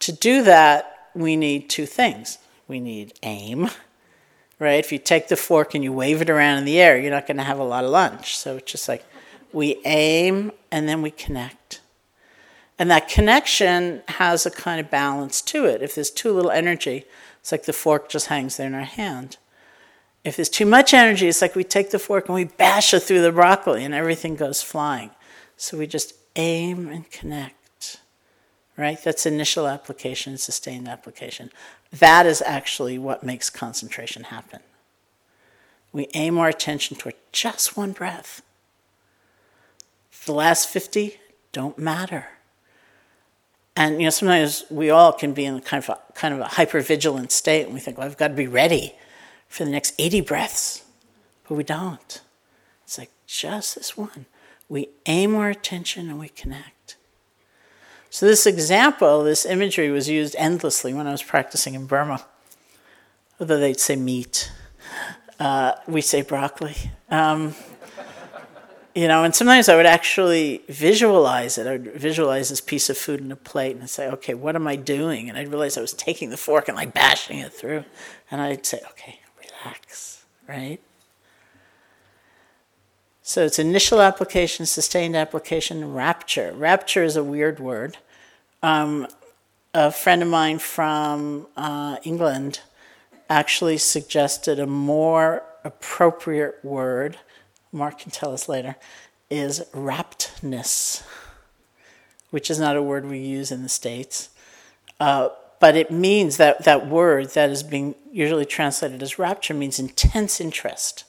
[0.01, 2.39] To do that, we need two things.
[2.69, 3.71] We need aim,
[4.59, 4.79] right?
[4.79, 7.27] If you take the fork and you wave it around in the air, you're not
[7.27, 8.37] going to have a lot of lunch.
[8.37, 9.05] So it's just like
[9.53, 11.81] we aim and then we connect.
[12.79, 15.83] And that connection has a kind of balance to it.
[15.83, 17.05] If there's too little energy,
[17.41, 19.37] it's like the fork just hangs there in our hand.
[20.25, 23.01] If there's too much energy, it's like we take the fork and we bash it
[23.01, 25.11] through the broccoli and everything goes flying.
[25.57, 28.01] So we just aim and connect,
[28.77, 29.03] right?
[29.03, 31.51] That's initial application, sustained application.
[31.91, 34.61] That is actually what makes concentration happen.
[35.93, 38.43] We aim our attention toward just one breath.
[40.27, 41.19] The last 50
[41.53, 42.29] don't matter.
[43.75, 46.45] And you know, sometimes we all can be in kind of a, kind of a
[46.45, 48.95] hyper vigilant state, and we think, "Well, I've got to be ready
[49.51, 50.85] for the next 80 breaths.
[51.47, 52.23] But we don't.
[52.85, 54.25] It's like just this one.
[54.69, 56.97] We aim our attention and we connect.
[58.09, 62.25] So, this example, this imagery was used endlessly when I was practicing in Burma.
[63.39, 64.51] Although they'd say meat,
[65.39, 66.77] uh, we say broccoli.
[67.09, 67.55] Um,
[68.95, 71.67] you know, and sometimes I would actually visualize it.
[71.67, 74.57] I would visualize this piece of food in a plate and I'd say, okay, what
[74.57, 75.29] am I doing?
[75.29, 77.85] And I'd realize I was taking the fork and like bashing it through.
[78.31, 79.20] And I'd say, okay,
[80.49, 80.81] right?
[83.23, 86.53] So it's initial application, sustained application, rapture.
[86.53, 87.99] Rapture is a weird word.
[88.63, 89.07] Um,
[89.73, 92.61] a friend of mine from uh, England
[93.29, 97.19] actually suggested a more appropriate word,
[97.71, 98.75] Mark can tell us later,
[99.31, 101.05] is raptness,
[102.31, 104.31] which is not a word we use in the States.
[104.99, 105.29] Uh,
[105.61, 110.41] but it means that that word that is being usually translated as rapture means intense
[110.41, 111.05] interest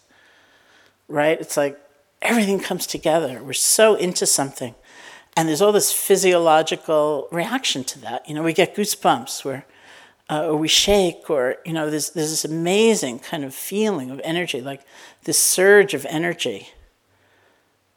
[1.11, 1.39] right?
[1.39, 1.79] It's like
[2.21, 3.43] everything comes together.
[3.43, 4.73] We're so into something.
[5.35, 8.27] And there's all this physiological reaction to that.
[8.27, 9.63] You know we get goosebumps
[10.29, 14.21] uh, or we shake or you know there's, there's this amazing kind of feeling of
[14.23, 14.81] energy like
[15.23, 16.69] this surge of energy.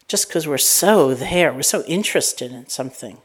[0.07, 3.17] Just because we're so there we're so interested in something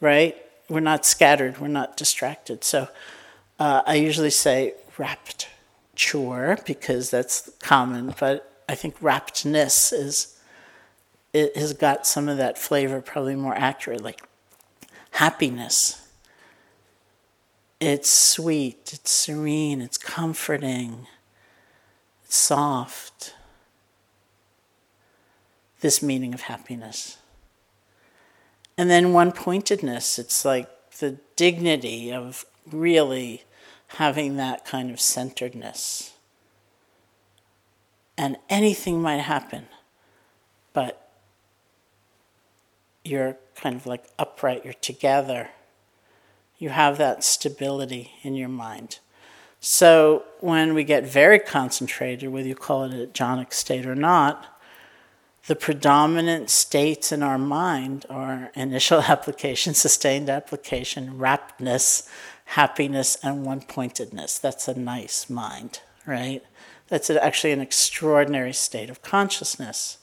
[0.00, 0.36] right
[0.70, 2.64] we're not scattered, we're not distracted.
[2.64, 2.88] So
[3.58, 5.48] uh, I usually say rapture
[6.64, 10.38] because that's common, but I think raptness is
[11.32, 14.22] it has got some of that flavor probably more accurate, like
[15.12, 16.08] happiness.
[17.80, 21.06] It's sweet, it's serene, it's comforting,
[22.24, 23.34] it's soft.
[25.80, 27.19] This meaning of happiness.
[28.80, 30.66] And then one pointedness, it's like
[31.00, 33.44] the dignity of really
[33.88, 36.14] having that kind of centeredness.
[38.16, 39.66] And anything might happen,
[40.72, 41.10] but
[43.04, 45.50] you're kind of like upright, you're together.
[46.56, 48.98] You have that stability in your mind.
[49.60, 54.49] So when we get very concentrated, whether you call it a jhanic state or not,
[55.46, 62.08] the predominant states in our mind are initial application, sustained application, raptness,
[62.44, 64.38] happiness, and one pointedness.
[64.38, 66.42] That's a nice mind, right?
[66.88, 69.98] That's actually an extraordinary state of consciousness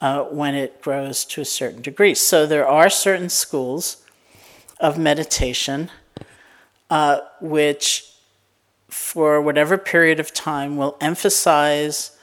[0.00, 2.14] uh, when it grows to a certain degree.
[2.14, 4.02] So there are certain schools
[4.80, 5.90] of meditation
[6.90, 8.12] uh, which,
[8.88, 12.16] for whatever period of time, will emphasize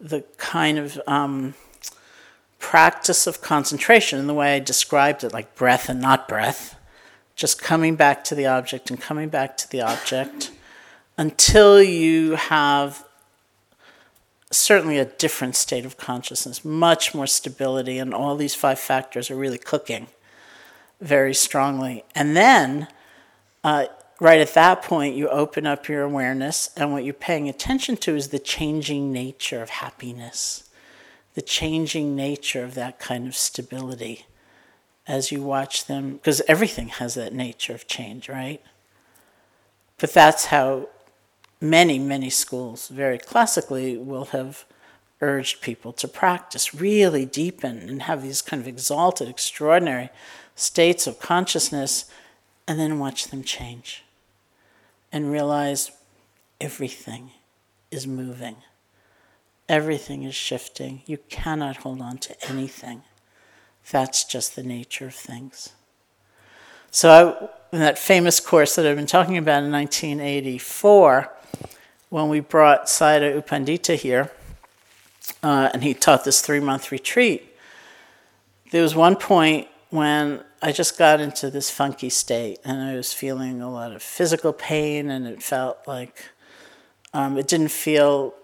[0.00, 1.54] the kind of um,
[2.58, 6.76] practice of concentration in the way I described it, like breath and not breath,
[7.36, 10.50] just coming back to the object and coming back to the object
[11.16, 13.04] until you have
[14.50, 19.36] certainly a different state of consciousness, much more stability, and all these five factors are
[19.36, 20.06] really cooking
[21.00, 22.04] very strongly.
[22.14, 22.88] And then
[23.62, 23.86] uh,
[24.20, 28.16] right at that point, you open up your awareness, and what you're paying attention to
[28.16, 30.67] is the changing nature of happiness,
[31.38, 34.26] the changing nature of that kind of stability
[35.06, 38.60] as you watch them, because everything has that nature of change, right?
[39.98, 40.88] But that's how
[41.60, 44.64] many, many schools, very classically, will have
[45.20, 50.10] urged people to practice, really deepen, and have these kind of exalted, extraordinary
[50.56, 52.06] states of consciousness,
[52.66, 54.02] and then watch them change
[55.12, 55.92] and realize
[56.60, 57.30] everything
[57.92, 58.56] is moving.
[59.68, 61.02] Everything is shifting.
[61.06, 63.02] You cannot hold on to anything.
[63.90, 65.70] That's just the nature of things.
[66.90, 71.30] So, I, in that famous course that I've been talking about in 1984,
[72.08, 74.30] when we brought Sayadaw U Pandita here,
[75.42, 77.54] uh, and he taught this three month retreat,
[78.70, 83.12] there was one point when I just got into this funky state and I was
[83.12, 86.24] feeling a lot of physical pain, and it felt like
[87.12, 88.34] um, it didn't feel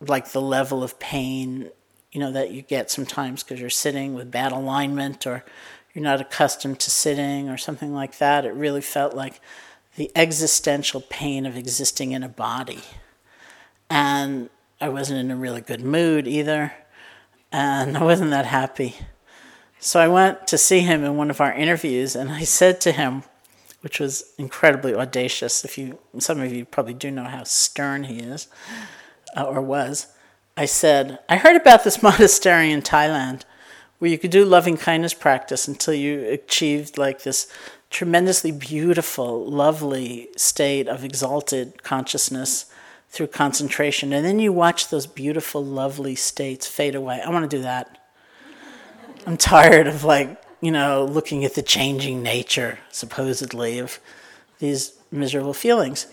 [0.00, 1.70] like the level of pain
[2.14, 5.44] you know that you get sometimes because you're sitting with bad alignment or
[5.92, 8.44] you're not accustomed to sitting or something like that.
[8.44, 9.40] It really felt like
[9.96, 12.80] the existential pain of existing in a body.
[13.90, 14.48] And
[14.80, 16.72] I wasn't in a really good mood either,
[17.52, 18.96] and I wasn't that happy.
[19.78, 22.92] So I went to see him in one of our interviews, and I said to
[22.92, 23.22] him,
[23.82, 25.64] which was incredibly audacious.
[25.64, 28.48] If you, some of you probably do know how stern he is,
[29.36, 30.08] or was.
[30.56, 33.42] I said, I heard about this monastery in Thailand
[33.98, 37.50] where you could do loving kindness practice until you achieved like this
[37.90, 42.66] tremendously beautiful, lovely state of exalted consciousness
[43.08, 44.12] through concentration.
[44.12, 47.22] And then you watch those beautiful, lovely states fade away.
[47.24, 47.98] I want to do that.
[49.26, 54.00] I'm tired of like, you know, looking at the changing nature, supposedly, of
[54.58, 56.08] these miserable feelings.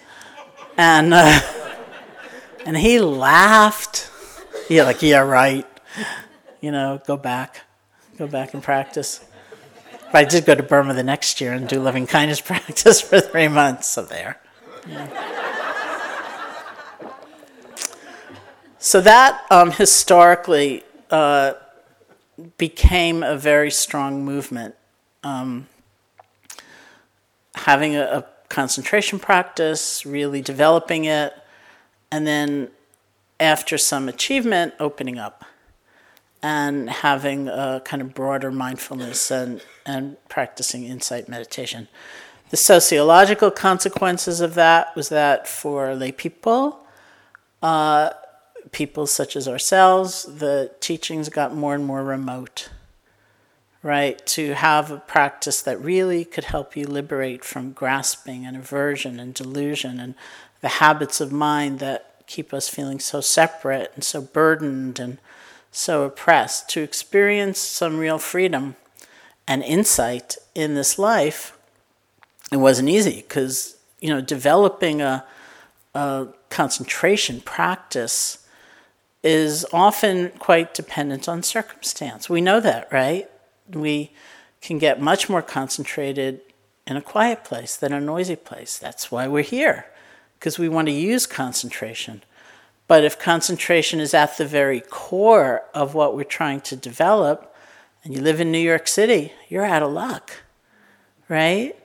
[0.77, 1.41] And, uh,
[2.65, 4.09] and he laughed.
[4.69, 5.67] Yeah, like, yeah, right.
[6.61, 7.61] You know, go back.
[8.17, 9.25] Go back and practice.
[10.11, 13.19] But I did go to Burma the next year and do loving kindness practice for
[13.19, 14.39] three months, so there.
[14.87, 15.41] Yeah.
[18.83, 21.53] So that um, historically uh,
[22.57, 24.73] became a very strong movement.
[25.23, 25.67] Um,
[27.53, 31.31] having a, a, concentration practice, really developing it,
[32.11, 32.69] and then
[33.39, 35.45] after some achievement, opening up
[36.43, 41.87] and having a kind of broader mindfulness and, and practicing insight meditation.
[42.49, 46.85] The sociological consequences of that was that for lay people,
[47.61, 48.11] uh,
[48.71, 52.69] people such as ourselves, the teachings got more and more remote,
[53.83, 54.25] right?
[54.27, 59.33] To have a practice that really could help you liberate from grasping and aversion and
[59.33, 60.15] delusion and
[60.61, 65.17] the habits of mind that keep us feeling so separate and so burdened and
[65.71, 66.69] so oppressed.
[66.69, 68.75] To experience some real freedom
[69.47, 71.57] and insight in this life,
[72.51, 75.25] it wasn't easy because, you know, developing a,
[75.93, 78.47] a concentration practice
[79.23, 82.29] is often quite dependent on circumstance.
[82.29, 83.29] We know that, right?
[83.69, 84.11] We
[84.61, 86.41] can get much more concentrated
[86.87, 88.77] in a quiet place than a noisy place.
[88.77, 89.85] That's why we're here,
[90.41, 92.23] because we want to use concentration.
[92.87, 97.55] But if concentration is at the very core of what we're trying to develop,
[98.03, 100.41] and you live in New York City, you're out of luck,
[101.29, 101.75] right?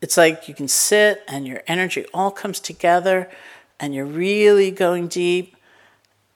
[0.00, 3.30] It's like you can sit and your energy all comes together
[3.78, 5.56] and you're really going deep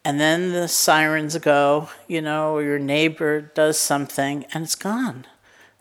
[0.05, 5.27] and then the sirens go, you know, or your neighbor does something and it's gone,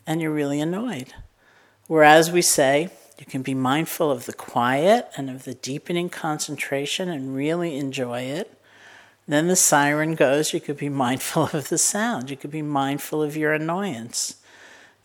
[0.07, 1.13] and you're really annoyed.
[1.85, 7.09] Whereas we say, you can be mindful of the quiet and of the deepening concentration
[7.09, 8.57] and really enjoy it.
[9.27, 13.21] Then the siren goes, you could be mindful of the sound, you could be mindful
[13.23, 14.35] of your annoyance.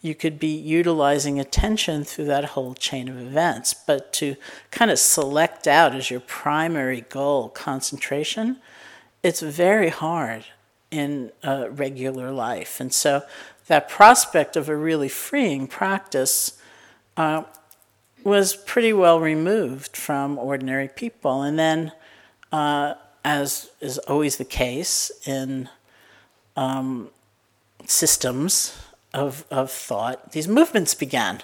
[0.03, 4.37] You could be utilizing attention through that whole chain of events, but to
[4.71, 8.57] kind of select out as your primary goal concentration
[9.23, 10.45] it's very hard
[10.91, 12.81] in a regular life.
[12.81, 13.23] And so
[13.67, 16.59] that prospect of a really freeing practice
[17.17, 17.45] uh,
[18.25, 21.43] was pretty well removed from ordinary people.
[21.43, 21.93] And then,
[22.53, 22.95] uh,
[23.25, 25.69] as is always the case in
[26.57, 27.11] um,
[27.87, 28.79] systems
[29.13, 31.43] of, of thought, these movements began,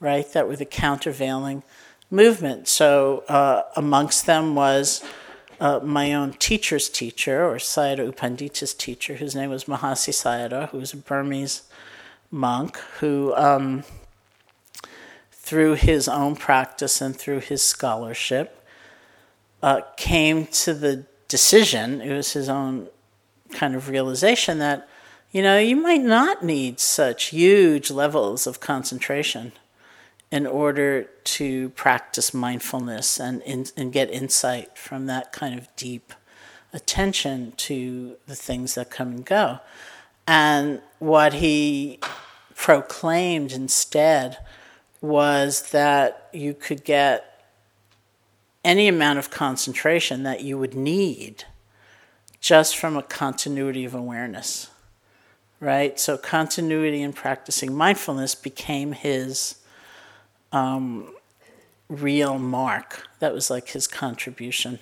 [0.00, 0.30] right?
[0.32, 1.62] That were the countervailing
[2.10, 2.68] movement.
[2.68, 5.04] So uh, amongst them was
[5.60, 10.70] uh, my own teacher's teacher, or Sayadaw U Pandita's teacher, whose name was Mahasi Sayadaw,
[10.70, 11.62] who was a Burmese
[12.30, 13.84] monk who, um,
[15.46, 18.66] through his own practice and through his scholarship,
[19.62, 22.88] uh, came to the decision, it was his own
[23.52, 24.88] kind of realization that,
[25.30, 29.52] you know, you might not need such huge levels of concentration
[30.32, 36.12] in order to practice mindfulness and, in, and get insight from that kind of deep
[36.72, 39.60] attention to the things that come and go.
[40.26, 42.00] And what he
[42.56, 44.38] proclaimed instead
[45.06, 47.44] was that you could get
[48.64, 51.44] any amount of concentration that you would need
[52.40, 54.70] just from a continuity of awareness,
[55.60, 55.98] right?
[55.98, 59.56] So, continuity in practicing mindfulness became his
[60.52, 61.14] um,
[61.88, 63.08] real mark.
[63.20, 64.80] That was like his contribution.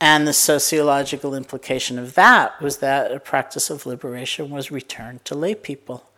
[0.00, 5.34] And the sociological implication of that was that a practice of liberation was returned to
[5.34, 6.09] lay people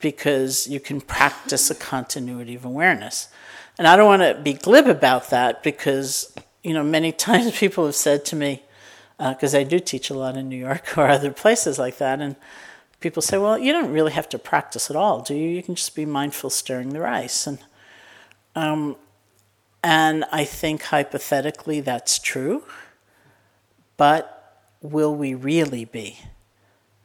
[0.00, 3.28] because you can practice a continuity of awareness.
[3.78, 6.32] And I don't want to be glib about that because,
[6.62, 8.62] you know, many times people have said to me,
[9.18, 12.20] because uh, I do teach a lot in New York or other places like that,
[12.20, 12.36] and
[13.00, 15.48] people say, well, you don't really have to practice at all, do you?
[15.48, 17.46] You can just be mindful stirring the rice.
[17.46, 17.58] And,
[18.54, 18.96] um,
[19.82, 22.64] and I think hypothetically that's true,
[23.96, 26.18] but will we really be?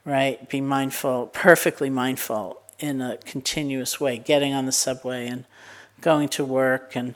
[0.05, 0.49] Right?
[0.49, 5.45] Be mindful, perfectly mindful in a continuous way, getting on the subway and
[6.01, 7.15] going to work and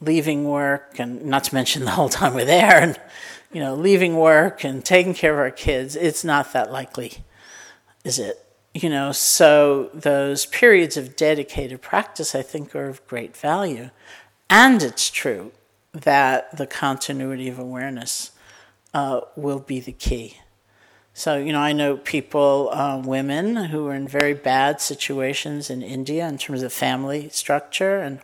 [0.00, 3.00] leaving work, and not to mention the whole time we're there, and
[3.52, 5.94] you know, leaving work and taking care of our kids.
[5.94, 7.18] It's not that likely,
[8.02, 8.44] is it?
[8.74, 13.90] You know, so those periods of dedicated practice, I think, are of great value.
[14.50, 15.52] And it's true
[15.92, 18.32] that the continuity of awareness
[18.92, 20.38] uh, will be the key.
[21.16, 25.80] So, you know, I know people, uh, women who are in very bad situations in
[25.80, 28.18] India in terms of family structure and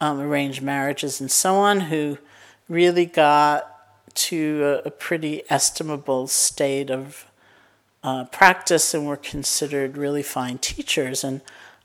[0.00, 2.16] um, arranged marriages and so on, who
[2.66, 3.70] really got
[4.14, 7.26] to a, a pretty estimable state of
[8.02, 11.22] uh, practice and were considered really fine teachers.
[11.22, 11.42] And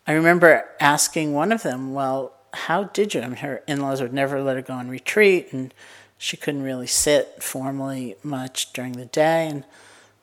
[0.07, 3.21] I remember asking one of them, Well, how did you?
[3.21, 5.73] I mean, her in laws would never let her go on retreat, and
[6.21, 9.47] she couldn't really sit formally much during the day.
[9.47, 9.65] And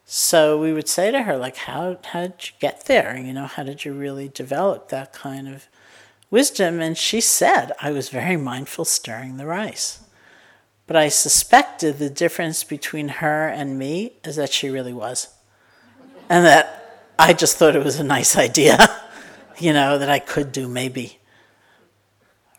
[0.05, 3.19] so we would say to her, like, how, how did you get there?
[3.19, 5.67] You know, how did you really develop that kind of
[6.31, 6.79] wisdom?
[6.79, 9.99] And she said, I was very mindful stirring the rice.
[10.87, 15.27] But I suspected the difference between her and me is that she really was.
[16.29, 18.79] And that I just thought it was a nice idea,
[19.59, 21.19] you know, that I could do maybe.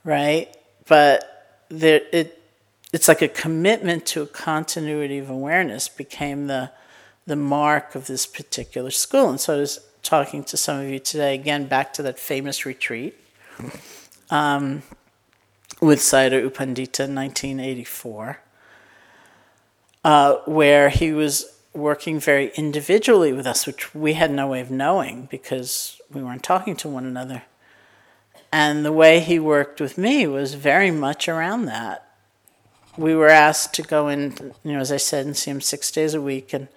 [0.03, 0.53] Right?
[0.87, 1.23] But
[1.69, 2.35] there, it,
[2.91, 6.71] it's like a commitment to a continuity of awareness became the
[7.29, 9.29] the mark of this particular school.
[9.29, 12.65] And so I was talking to some of you today, again, back to that famous
[12.65, 13.15] retreat
[14.31, 14.81] um,
[15.79, 18.41] with Sayadaw U Pandita in 1984,
[20.03, 24.71] uh, where he was working very individually with us, which we had no way of
[24.71, 27.43] knowing because we weren't talking to one another.
[28.51, 32.08] And the way he worked with me was very much around that.
[32.99, 35.89] We were asked to go in, you know, as I said, and see him six
[35.89, 36.67] days a week and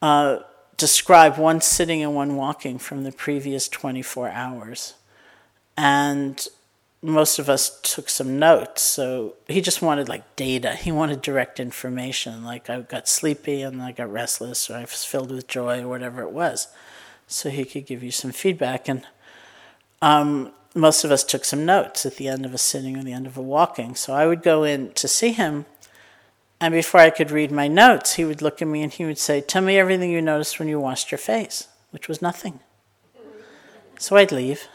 [0.00, 0.38] uh,
[0.76, 4.94] describe one sitting and one walking from the previous 24 hours.
[5.76, 6.46] And
[7.02, 8.82] most of us took some notes.
[8.82, 10.74] So he just wanted like data.
[10.74, 12.44] He wanted direct information.
[12.44, 15.88] Like I got sleepy and I got restless or I was filled with joy or
[15.88, 16.68] whatever it was.
[17.26, 18.88] So he could give you some feedback.
[18.88, 19.04] And
[20.00, 23.12] um, most of us took some notes at the end of a sitting or the
[23.12, 23.94] end of a walking.
[23.94, 25.66] So I would go in to see him
[26.60, 29.18] and before I could read my notes, he would look at me and he would
[29.18, 32.60] say, Tell me everything you noticed when you washed your face, which was nothing.
[33.98, 34.66] So I'd leave.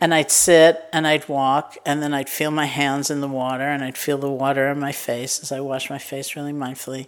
[0.00, 3.64] And I'd sit and I'd walk, and then I'd feel my hands in the water,
[3.64, 7.06] and I'd feel the water on my face as I washed my face really mindfully.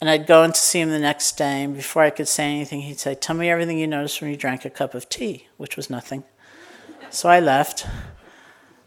[0.00, 2.44] And I'd go in to see him the next day, and before I could say
[2.44, 5.48] anything, he'd say, Tell me everything you noticed when you drank a cup of tea,
[5.56, 6.24] which was nothing.
[7.10, 7.86] So I left.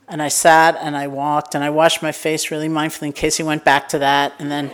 [0.07, 3.37] And I sat and I walked and I washed my face really mindfully in case
[3.37, 4.33] he went back to that.
[4.39, 4.71] And then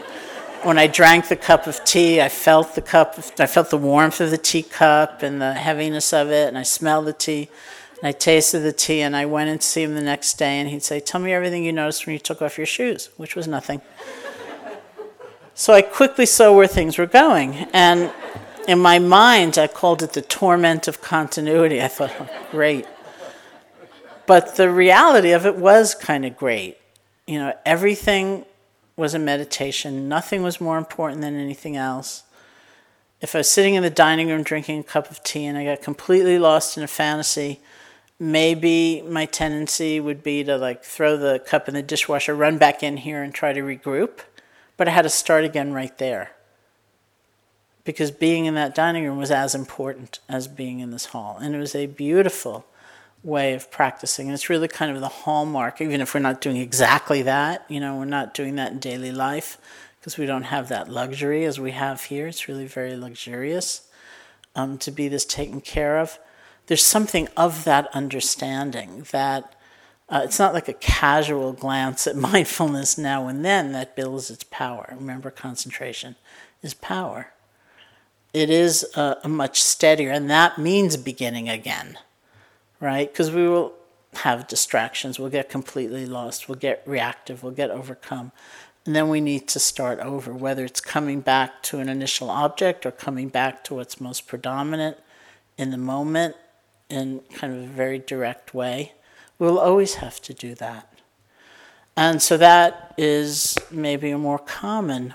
[0.65, 3.77] when I drank the cup of tea, I felt the cup, of, I felt the
[3.77, 7.49] warmth of the teacup and the heaviness of it, and I smelled the tea.
[7.99, 10.67] And I tasted the tea, and I went and see him the next day, and
[10.67, 13.47] he'd say, Tell me everything you noticed when you took off your shoes, which was
[13.47, 13.81] nothing.
[15.53, 17.67] so I quickly saw where things were going.
[17.71, 18.11] And
[18.67, 21.81] in my mind, I called it the torment of continuity.
[21.81, 22.87] I thought, oh, great.
[24.27, 26.77] But the reality of it was kind of great.
[27.27, 28.45] You know, everything
[28.95, 32.23] was a meditation, nothing was more important than anything else.
[33.21, 35.65] If I was sitting in the dining room drinking a cup of tea and I
[35.65, 37.59] got completely lost in a fantasy
[38.19, 42.83] maybe my tendency would be to like throw the cup in the dishwasher, run back
[42.83, 44.19] in here, and try to regroup.
[44.77, 46.31] But I had to start again right there.
[47.83, 51.37] Because being in that dining room was as important as being in this hall.
[51.39, 52.65] And it was a beautiful
[53.25, 54.27] way of practicing.
[54.27, 57.79] And it's really kind of the hallmark, even if we're not doing exactly that, you
[57.79, 59.57] know, we're not doing that in daily life
[59.99, 62.27] because we don't have that luxury as we have here.
[62.27, 63.89] It's really very luxurious
[64.55, 66.19] um, to be this taken care of.
[66.67, 69.55] There's something of that understanding that
[70.07, 74.43] uh, it's not like a casual glance at mindfulness now and then that builds its
[74.43, 74.93] power.
[74.95, 76.15] Remember, concentration
[76.61, 77.33] is power.
[78.33, 81.97] It is a, a much steadier, and that means beginning again,
[82.79, 83.11] right?
[83.11, 83.73] Because we will
[84.13, 88.31] have distractions, we'll get completely lost, we'll get reactive, we'll get overcome.
[88.85, 92.85] And then we need to start over, whether it's coming back to an initial object
[92.85, 94.97] or coming back to what's most predominant
[95.57, 96.35] in the moment
[96.89, 98.93] in kind of a very direct way.
[99.39, 100.91] We'll always have to do that.
[101.97, 105.13] And so that is maybe a more common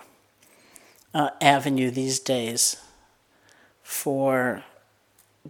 [1.15, 2.77] uh, avenue these days
[3.83, 4.65] for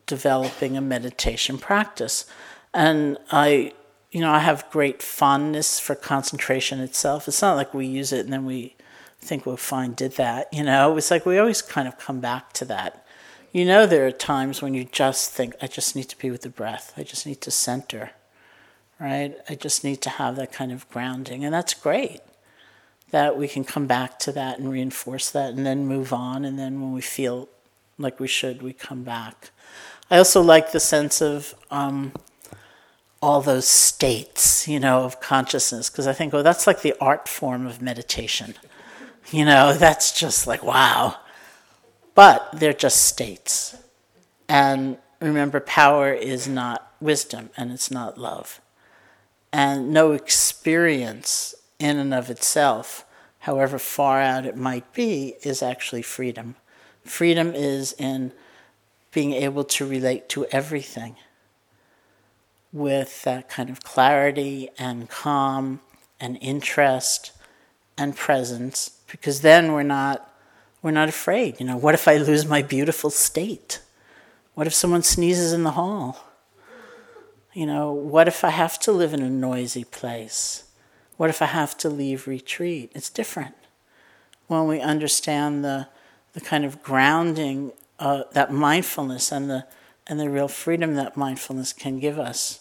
[0.07, 2.27] developing a meditation practice.
[2.73, 3.73] And I
[4.11, 7.29] you know, I have great fondness for concentration itself.
[7.29, 8.75] It's not like we use it and then we
[9.21, 10.49] think, well, fine, did that.
[10.53, 13.07] You know, it's like we always kind of come back to that.
[13.53, 16.43] You know, there are times when you just think, I just need to be with
[16.43, 16.93] the breath.
[16.97, 18.11] I just need to center,
[18.99, 19.37] right?
[19.49, 21.45] I just need to have that kind of grounding.
[21.45, 22.21] And that's great
[23.11, 26.45] that we can come back to that and reinforce that and then move on.
[26.45, 27.49] And then when we feel
[27.99, 29.51] like we should, we come back.
[30.11, 32.13] I also like the sense of, um,
[33.23, 37.29] all those states, you know, of consciousness, because I think, oh, that's like the art
[37.29, 38.55] form of meditation.
[39.31, 41.17] You know, that's just like, wow.
[42.15, 43.77] But they're just states.
[44.49, 48.61] And remember, power is not wisdom and it's not love.
[49.53, 53.05] And no experience in and of itself,
[53.41, 56.57] however far out it might be, is actually freedom.
[57.05, 58.33] Freedom is in
[59.13, 61.17] being able to relate to everything
[62.73, 65.81] with that kind of clarity and calm
[66.21, 67.33] and interest
[67.99, 70.27] and presence because then we're not
[70.83, 71.61] we're not afraid.
[71.61, 73.81] You know what if i lose my beautiful state?
[74.55, 76.25] What if someone sneezes in the hall?
[77.53, 80.65] You know what if i have to live in a noisy place?
[81.17, 82.93] What if i have to leave retreat?
[82.95, 83.57] It's different.
[84.47, 85.89] When we understand the
[86.33, 89.67] the kind of grounding uh, that mindfulness and the
[90.07, 92.61] and the real freedom that mindfulness can give us,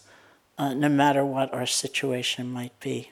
[0.56, 3.10] uh, no matter what our situation might be.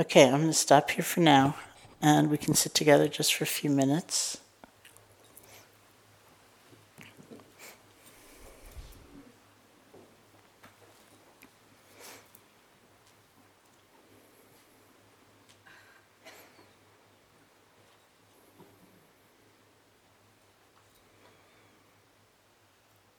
[0.00, 1.56] Okay, I'm going to stop here for now,
[2.00, 4.38] and we can sit together just for a few minutes.